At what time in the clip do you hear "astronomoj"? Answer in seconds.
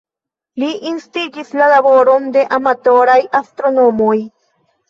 3.41-4.19